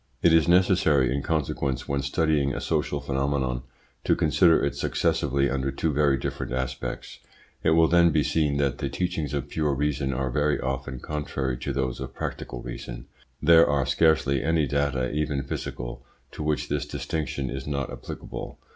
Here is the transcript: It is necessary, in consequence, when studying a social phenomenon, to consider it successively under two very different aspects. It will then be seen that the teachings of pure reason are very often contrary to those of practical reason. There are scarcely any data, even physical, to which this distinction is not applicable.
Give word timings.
It 0.23 0.33
is 0.33 0.47
necessary, 0.47 1.13
in 1.13 1.21
consequence, 1.21 1.87
when 1.87 2.01
studying 2.01 2.55
a 2.55 2.59
social 2.59 2.99
phenomenon, 3.01 3.61
to 4.03 4.15
consider 4.15 4.65
it 4.65 4.73
successively 4.75 5.47
under 5.47 5.69
two 5.71 5.93
very 5.93 6.17
different 6.17 6.51
aspects. 6.53 7.19
It 7.61 7.75
will 7.75 7.87
then 7.87 8.09
be 8.09 8.23
seen 8.23 8.57
that 8.57 8.79
the 8.79 8.89
teachings 8.89 9.31
of 9.35 9.47
pure 9.47 9.75
reason 9.75 10.11
are 10.11 10.31
very 10.31 10.59
often 10.59 11.01
contrary 11.01 11.55
to 11.57 11.71
those 11.71 11.99
of 11.99 12.15
practical 12.15 12.63
reason. 12.63 13.05
There 13.43 13.67
are 13.69 13.85
scarcely 13.85 14.41
any 14.41 14.65
data, 14.65 15.11
even 15.11 15.43
physical, 15.43 16.03
to 16.31 16.41
which 16.41 16.67
this 16.67 16.87
distinction 16.87 17.51
is 17.51 17.67
not 17.67 17.91
applicable. 17.91 18.57